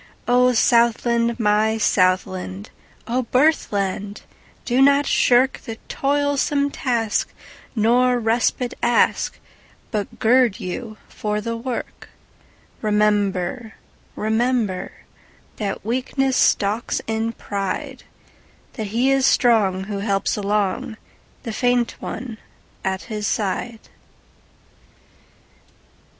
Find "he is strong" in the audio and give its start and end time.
18.87-19.83